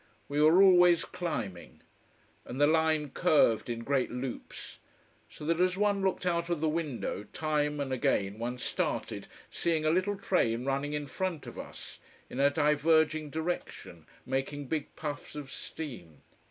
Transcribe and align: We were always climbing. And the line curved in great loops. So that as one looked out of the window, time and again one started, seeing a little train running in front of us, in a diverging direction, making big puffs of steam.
We 0.27 0.41
were 0.41 0.63
always 0.63 1.05
climbing. 1.05 1.81
And 2.43 2.59
the 2.59 2.65
line 2.65 3.09
curved 3.11 3.69
in 3.69 3.83
great 3.83 4.09
loops. 4.09 4.79
So 5.29 5.45
that 5.45 5.59
as 5.59 5.77
one 5.77 6.01
looked 6.01 6.25
out 6.25 6.49
of 6.49 6.59
the 6.59 6.67
window, 6.67 7.25
time 7.33 7.79
and 7.79 7.93
again 7.93 8.39
one 8.39 8.57
started, 8.57 9.27
seeing 9.51 9.85
a 9.85 9.91
little 9.91 10.15
train 10.17 10.65
running 10.65 10.93
in 10.93 11.05
front 11.05 11.45
of 11.45 11.59
us, 11.59 11.99
in 12.31 12.39
a 12.39 12.49
diverging 12.49 13.29
direction, 13.29 14.07
making 14.25 14.65
big 14.65 14.95
puffs 14.95 15.35
of 15.35 15.51
steam. 15.51 16.23